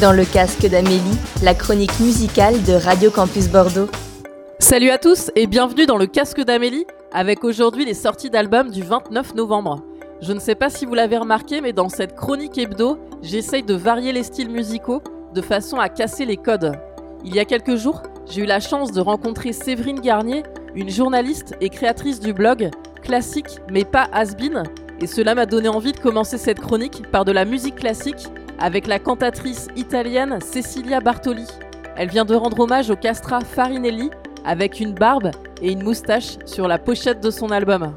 [0.00, 3.88] Dans le casque d'Amélie, la chronique musicale de Radio Campus Bordeaux.
[4.58, 8.82] Salut à tous et bienvenue dans le casque d'Amélie avec aujourd'hui les sorties d'albums du
[8.82, 9.82] 29 novembre.
[10.20, 13.72] Je ne sais pas si vous l'avez remarqué, mais dans cette chronique hebdo, j'essaye de
[13.72, 15.02] varier les styles musicaux
[15.32, 16.72] de façon à casser les codes.
[17.24, 20.42] Il y a quelques jours, j'ai eu la chance de rencontrer Séverine Garnier,
[20.74, 22.70] une journaliste et créatrice du blog
[23.02, 24.64] Classique mais pas has-been,
[25.00, 28.28] et cela m'a donné envie de commencer cette chronique par de la musique classique
[28.58, 31.46] avec la cantatrice italienne Cecilia Bartoli.
[31.96, 34.10] Elle vient de rendre hommage au castrat Farinelli
[34.44, 35.30] avec une barbe
[35.62, 37.94] et une moustache sur la pochette de son album.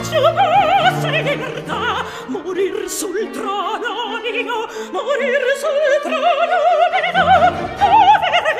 [0.00, 6.58] faccio ma se verda morir sul trono mio morir sul trono
[7.04, 8.50] mio povera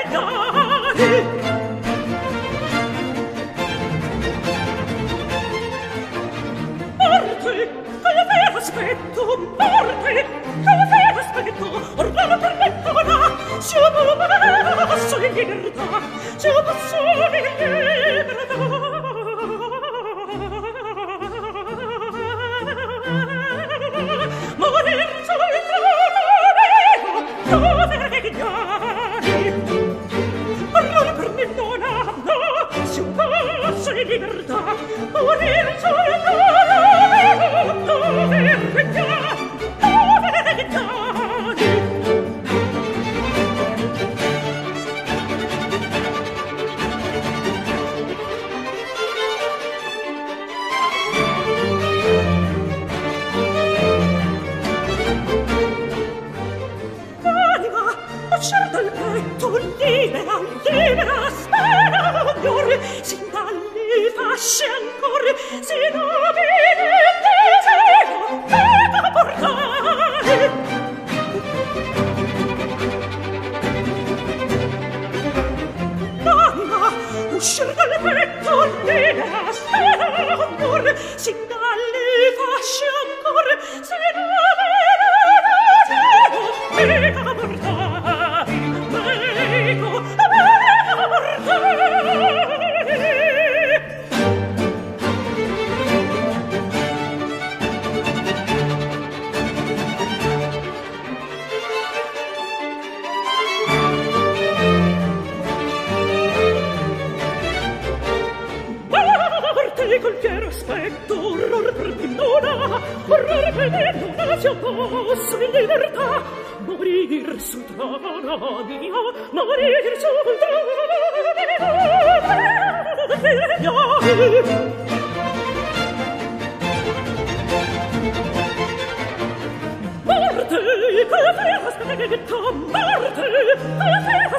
[6.97, 7.69] morte
[8.03, 9.21] come ve aspetto
[9.57, 10.25] morte
[10.65, 10.97] come ve
[12.37, 14.15] per me sono siamo
[14.85, 15.87] ma se verda
[16.37, 18.00] siamo solo
[35.81, 36.10] to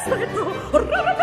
[0.01, 1.22] sobre tú.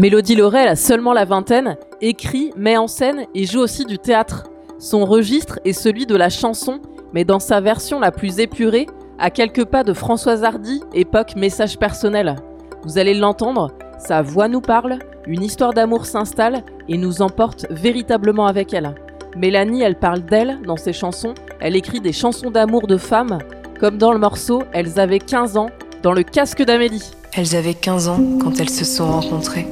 [0.00, 4.44] Mélodie Laurel a seulement la vingtaine, écrit, met en scène et joue aussi du théâtre.
[4.78, 6.80] Son registre est celui de la chanson,
[7.12, 8.86] mais dans sa version la plus épurée,
[9.18, 12.36] à quelques pas de Françoise Hardy, époque message personnel.
[12.82, 18.46] Vous allez l'entendre, sa voix nous parle, une histoire d'amour s'installe et nous emporte véritablement
[18.46, 18.94] avec elle.
[19.36, 23.36] Mélanie, elle parle d'elle dans ses chansons, elle écrit des chansons d'amour de femmes,
[23.78, 25.68] comme dans le morceau Elles avaient 15 ans,
[26.02, 27.10] dans le casque d'Amélie.
[27.32, 29.68] Elles avaient 15 ans quand elles se sont rencontrées.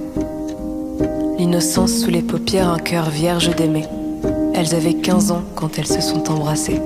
[1.38, 3.84] L'innocence sous les paupières, un cœur vierge d'aimer.
[4.54, 6.80] Elles avaient 15 ans quand elles se sont embrassées.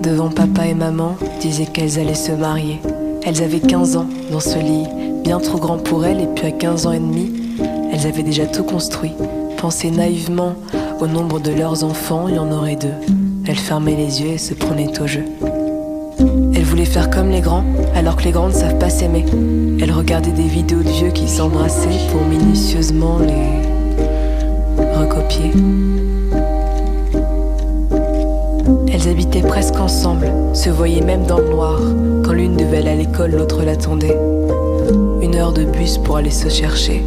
[0.00, 2.80] Devant papa et maman, disaient qu'elles allaient se marier.
[3.22, 4.86] Elles avaient 15 ans dans ce lit,
[5.24, 7.30] bien trop grand pour elles, et puis à 15 ans et demi,
[7.92, 9.12] elles avaient déjà tout construit.
[9.58, 10.54] Pensaient naïvement
[11.00, 12.94] au nombre de leurs enfants, il y en aurait deux.
[13.46, 15.24] Elle fermait les yeux et se prenait au jeu.
[16.70, 17.64] Elle voulait faire comme les grands,
[17.96, 19.26] alors que les grands ne savent pas s'aimer.
[19.82, 25.50] Elle regardait des vidéos de vieux qui s'embrassaient pour minutieusement les recopier.
[28.86, 31.80] Elles habitaient presque ensemble, se voyaient même dans le noir.
[32.24, 34.16] Quand l'une devait aller à l'école, l'autre l'attendait.
[35.22, 37.02] Une heure de bus pour aller se chercher.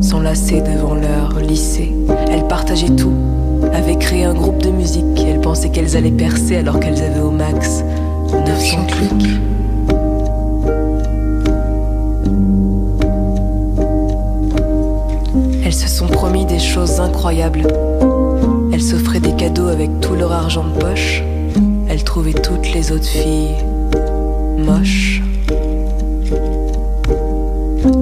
[0.00, 1.92] S'enlacer devant leur lycée.
[2.30, 3.14] Elles partageaient tout,
[3.72, 5.04] avaient créé un groupe de musique.
[5.26, 7.82] Elles pensaient qu'elles allaient percer alors qu'elles avaient au max
[8.32, 9.40] 900 clics.
[15.64, 17.66] Elles se sont promis des choses incroyables.
[18.72, 21.22] Elles s'offraient des cadeaux avec tout leur argent de poche.
[21.88, 23.56] Elles trouvaient toutes les autres filles
[24.58, 25.22] moches.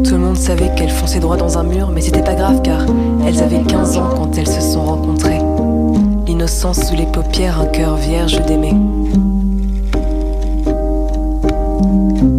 [0.04, 2.86] Tout le monde savait qu'elles fonçaient droit dans un mur, mais c'était pas grave car
[3.26, 5.40] elles avaient 15 ans quand elles se sont rencontrées.
[6.26, 8.74] L'innocence sous les paupières, un cœur vierge d'aimer.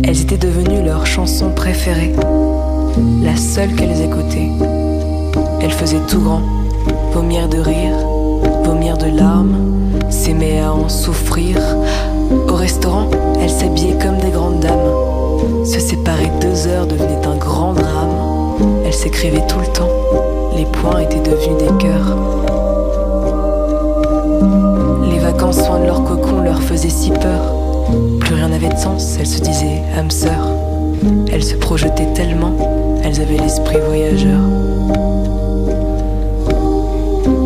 [0.08, 2.14] Elles étaient devenues leur chanson préférée,
[3.24, 4.52] la seule qu'elles écoutaient.
[5.60, 6.44] Elles faisaient tout grand,
[7.12, 7.96] vomir de rire,
[8.64, 9.58] vomir de larmes,
[10.12, 11.58] s'aimer à en souffrir.
[12.48, 13.10] Au restaurant,
[13.42, 15.66] elles s'habillaient comme des grandes dames.
[15.66, 18.60] Se séparer deux heures devenait un grand drame.
[18.86, 19.90] Elles s'écrivaient tout le temps,
[20.56, 22.16] les points étaient devenus des cœurs.
[25.10, 27.65] Les vacances loin de leur cocon leur faisaient si peur.
[28.20, 30.48] Plus rien n'avait de sens, elles se disaient âme sœur.
[31.32, 32.56] Elles se projetaient tellement,
[33.04, 34.40] elles avaient l'esprit voyageur.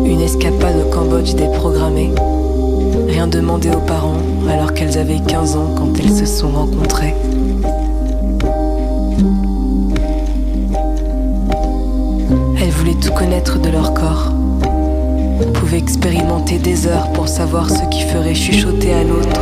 [0.06, 2.12] Une escapade au Cambodge déprogrammée.
[3.08, 7.14] Rien demandé aux parents alors qu'elles avaient 15 ans quand elles se sont rencontrées.
[12.60, 14.32] Elles voulaient tout connaître de leur corps.
[15.54, 19.40] Pouvaient expérimenter des heures pour savoir ce qui ferait chuchoter à l'autre.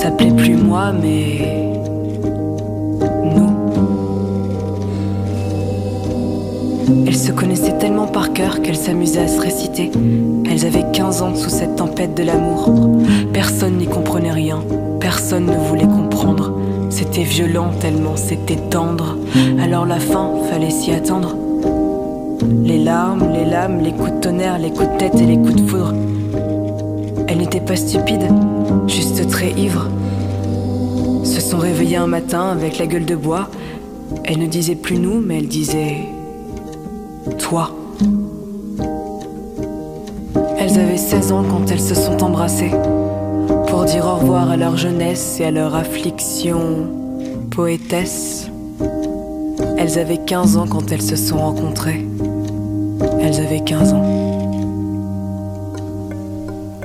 [0.00, 1.76] Ça plaît plus moi, mais.
[3.34, 3.50] Nous.
[7.06, 9.90] Elles se connaissaient tellement par cœur qu'elles s'amusaient à se réciter.
[10.50, 12.70] Elles avaient 15 ans sous cette tempête de l'amour.
[13.34, 14.64] Personne n'y comprenait rien.
[15.00, 16.58] Personne ne voulait comprendre.
[16.88, 19.18] C'était violent tellement c'était tendre.
[19.62, 21.36] Alors la fin, fallait s'y attendre.
[22.64, 25.56] Les larmes, les lames, les coups de tonnerre, les coups de tête et les coups
[25.56, 25.92] de foudre.
[27.28, 28.28] Elles n'étaient pas stupides,
[28.86, 29.88] juste très ivres.
[31.24, 33.48] Se sont réveillées un matin avec la gueule de bois.
[34.24, 36.06] Elles ne disaient plus nous, mais elles disaient
[37.38, 37.70] toi.
[40.58, 42.72] Elles avaient 16 ans quand elles se sont embrassées
[43.68, 46.88] pour dire au revoir à leur jeunesse et à leur affliction
[47.50, 48.48] poétesse.
[49.78, 52.06] Elles avaient 15 ans quand elles se sont rencontrées.
[53.22, 54.29] Elles avaient 15 ans.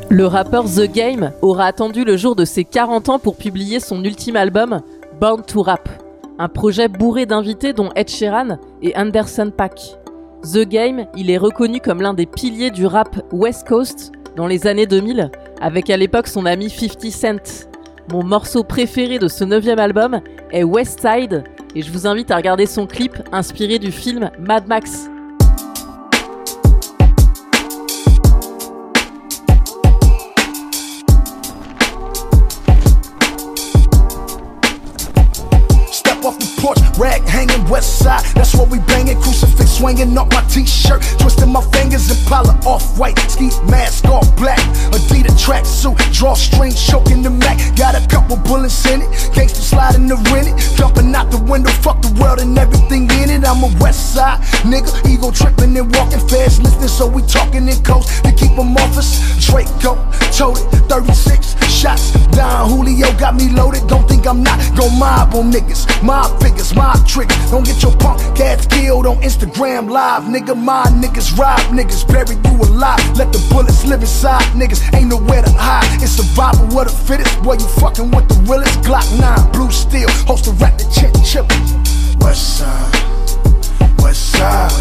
[0.09, 4.03] Le rappeur The Game aura attendu le jour de ses 40 ans pour publier son
[4.03, 4.81] ultime album,
[5.19, 5.89] Born to Rap,
[6.38, 9.97] un projet bourré d'invités dont Ed Sheeran et Anderson Paak.
[10.43, 14.67] The Game, il est reconnu comme l'un des piliers du rap West Coast dans les
[14.67, 17.67] années 2000, avec à l'époque son ami 50 Cent.
[18.12, 20.21] Mon morceau préféré de ce neuvième album
[20.51, 21.43] est West Side,
[21.74, 25.09] et je vous invite à regarder son clip inspiré du film Mad Max.
[37.69, 38.35] West side.
[38.45, 39.17] That's before we bang it.
[39.17, 44.21] Crucifix swinging up my t-shirt, twisting my fingers and Impala off white, ski mask all
[44.37, 44.59] black.
[44.93, 47.57] Adidas tracksuit, drawstring choking the Mac.
[47.75, 51.71] Got a couple bullets in it, gangsta sliding the rent it, jumping out the window,
[51.71, 53.47] fuck the world and everything in it.
[53.47, 57.81] I'm a west side nigga, ego tripping and walking fast, listening, so we talking in
[57.83, 59.25] coast to keep them off us.
[59.43, 59.97] Draco,
[60.29, 62.69] toted, 36 shots down.
[62.69, 65.85] Julio got me loaded, don't think I'm not gon' mob on niggas.
[66.03, 67.35] My figures, my tricks.
[67.51, 67.95] Don't get your
[69.05, 70.55] punk on Instagram live, nigga.
[70.55, 73.00] My niggas rob niggas, bury you alive.
[73.17, 76.01] Let the bullets live inside niggas, ain't nowhere to hide.
[76.01, 78.81] It's survival what the fittest, boy, you fucking with the realest.
[78.81, 81.45] Glock 9, blue steel, host of rap the chin chip.
[82.21, 82.93] West side,
[84.00, 84.71] west side,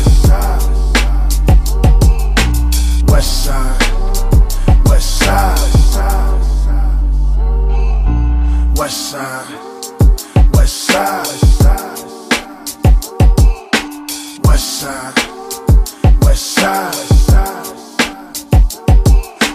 [3.09, 3.81] west side,
[4.88, 5.81] west side,
[8.76, 9.50] west side,
[10.52, 11.44] west side,
[14.55, 15.15] west side,
[16.23, 16.95] west side.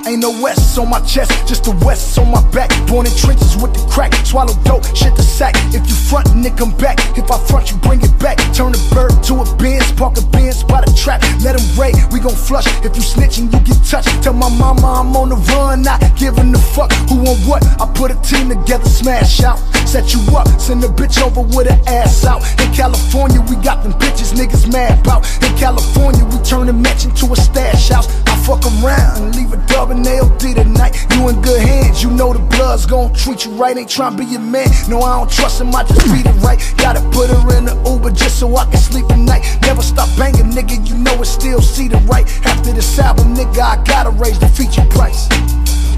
[0.05, 2.69] Ain't no west on my chest, just the west on my back.
[2.85, 5.55] Born in trenches with the crack, swallow dope, shit the sack.
[5.71, 6.99] If you front, nigga, come back.
[7.17, 8.39] If I front, you bring it back.
[8.53, 11.21] Turn a bird to a Benz, park a Benz by the trap.
[11.45, 12.67] Let him raid, we gon' flush.
[12.83, 14.11] If you snitching, you get touched.
[14.21, 17.63] Tell my mama I'm on the run, not giving a fuck who on what.
[17.79, 19.63] I put a team together, smash out.
[19.89, 22.45] Set you up, send a bitch over with her ass out.
[22.61, 25.25] In California, we got them bitches niggas mad about.
[25.41, 28.07] In California, we turn a match into a stash house.
[28.27, 30.93] I fuck around and leave a dub in LD tonight.
[31.15, 33.75] You in good hands, you know the blood's gon' treat you right.
[33.75, 34.67] Ain't tryna be your man.
[34.87, 36.61] No, I don't trust him, I just beat it right.
[36.77, 39.41] Gotta put her in the Uber just so I can sleep at night.
[39.63, 42.27] Never stop banging, nigga, you know it still see the right.
[42.45, 45.27] After this album, nigga, I gotta raise the feature price.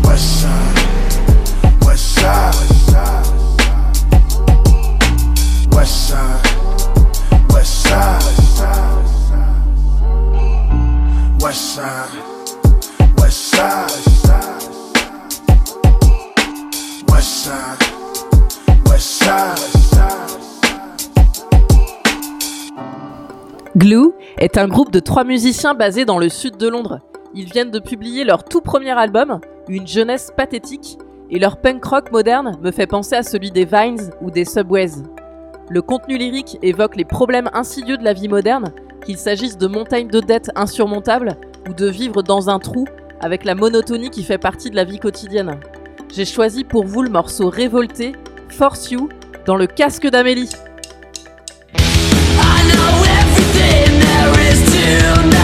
[0.05, 1.00] West side,
[24.53, 26.99] est un groupe de trois musiciens basés dans le sud de Londres.
[27.33, 29.39] Ils viennent de publier leur tout premier album,
[29.69, 30.97] Une jeunesse pathétique,
[31.29, 35.03] et leur punk rock moderne me fait penser à celui des Vines ou des Subways.
[35.69, 38.73] Le contenu lyrique évoque les problèmes insidieux de la vie moderne,
[39.05, 41.37] qu'il s'agisse de montagnes de dettes insurmontables
[41.69, 42.85] ou de vivre dans un trou
[43.21, 45.59] avec la monotonie qui fait partie de la vie quotidienne.
[46.11, 48.13] J'ai choisi pour vous le morceau révolté
[48.49, 49.07] Force You
[49.45, 50.49] dans le casque d'Amélie.
[54.81, 55.40] you know.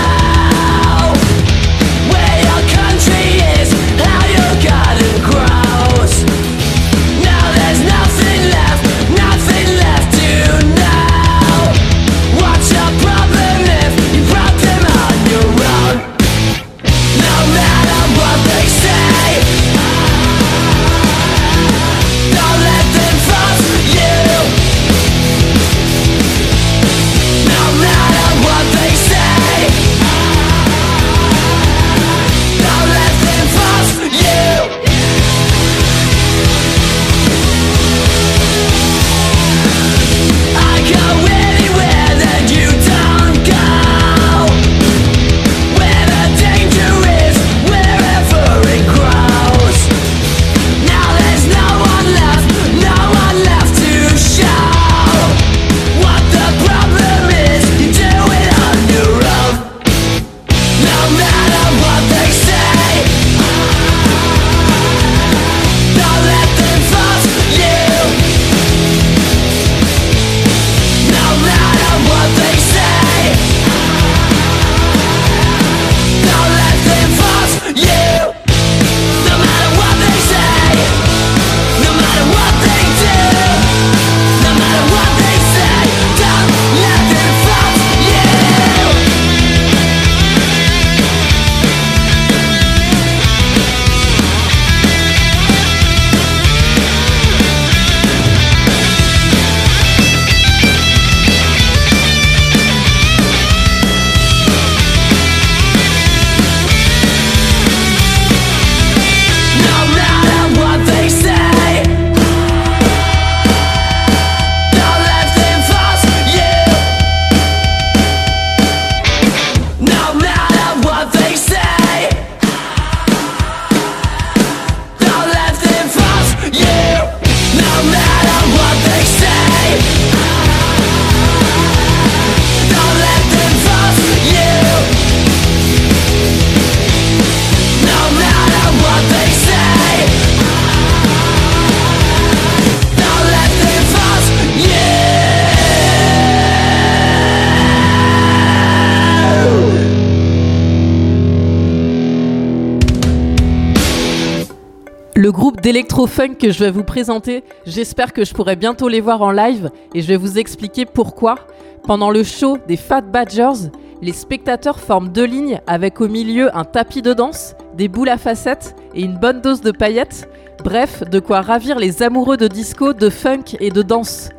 [155.17, 157.43] D'électro-funk que je vais vous présenter.
[157.65, 161.35] J'espère que je pourrai bientôt les voir en live et je vais vous expliquer pourquoi.
[161.83, 163.71] Pendant le show des Fat Badgers,
[164.03, 168.17] les spectateurs forment deux lignes avec au milieu un tapis de danse, des boules à
[168.19, 170.29] facettes et une bonne dose de paillettes.
[170.63, 174.29] Bref, de quoi ravir les amoureux de disco, de funk et de danse.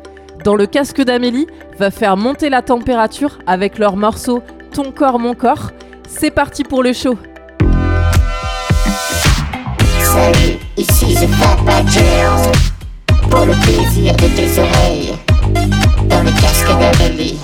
[0.45, 5.33] Dans le casque d'Amélie, va faire monter la température avec leur morceau Ton corps, mon
[5.33, 5.71] corps.
[6.07, 7.17] C'est parti pour le show.
[10.11, 12.51] Salut, ici The Fat Badgers
[13.29, 15.13] Pour le plaisir de tes oreilles.
[16.09, 17.37] Dans le casque d'Amélie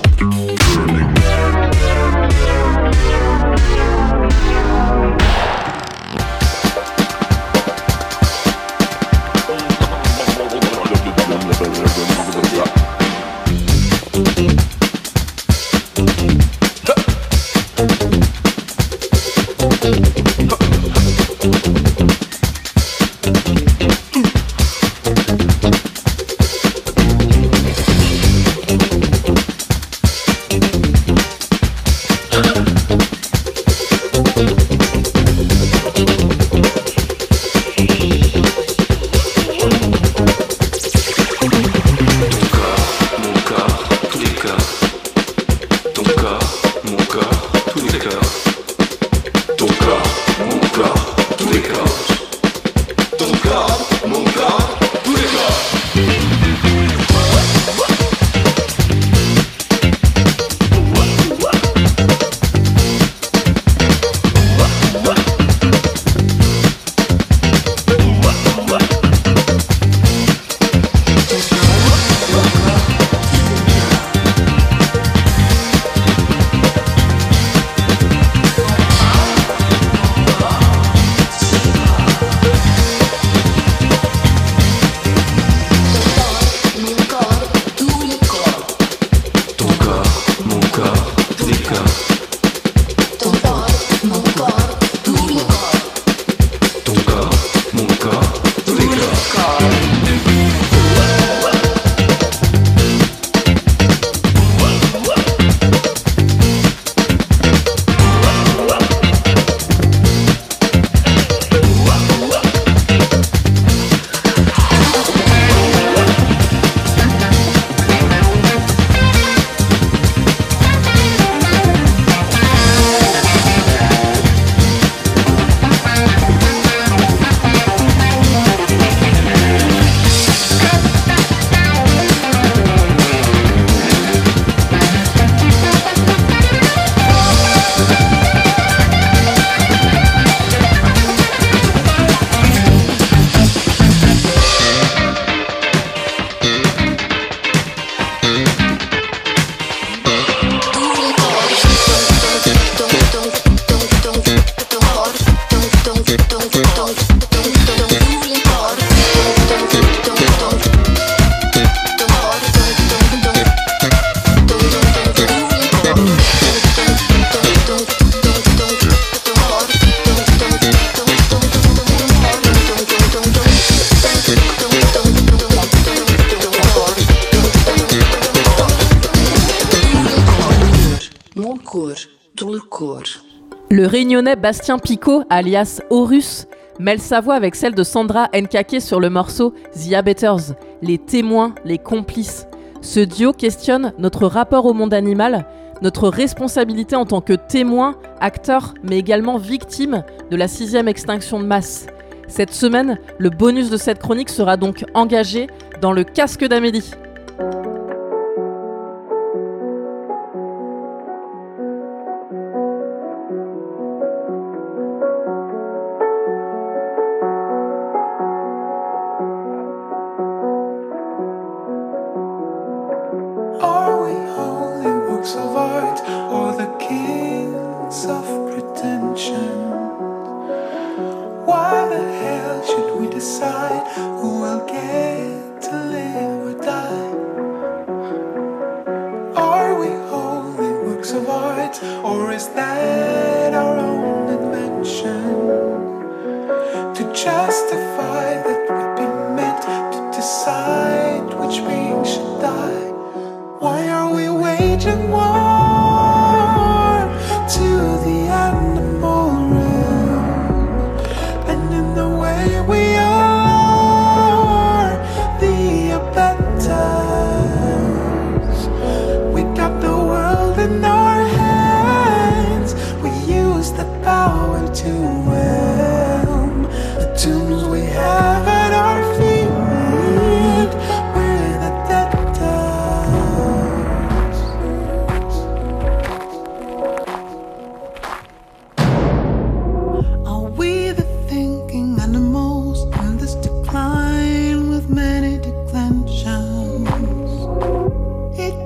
[183.75, 186.48] Le réunionnais Bastien Picot, alias Horus,
[186.79, 191.53] mêle sa voix avec celle de Sandra Nkake sur le morceau The Abetters, les témoins,
[191.66, 192.48] les complices.
[192.79, 195.46] Ce duo questionne notre rapport au monde animal,
[195.81, 201.46] notre responsabilité en tant que témoin, acteur, mais également victime de la sixième extinction de
[201.46, 201.88] masse.
[202.29, 205.48] Cette semaine, le bonus de cette chronique sera donc engagé
[205.81, 206.92] dans le casque d'Amélie.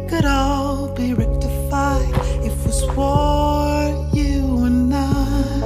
[0.10, 2.12] could all be rectified
[2.44, 5.60] if we swore you and I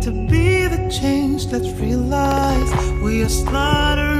[0.00, 4.19] to be the change that's realized we are slaughtering.